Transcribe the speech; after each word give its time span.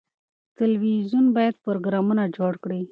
تلویزیون 0.57 1.25
باید 1.35 1.55
پروګرامونه 1.65 2.23
جوړ 2.37 2.53
کړي. 2.63 2.79